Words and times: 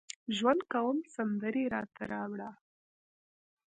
ژوند 0.37 0.61
کوم 0.71 0.97
سندرې 1.15 1.63
راته 1.73 2.03
راوړه 2.13 2.49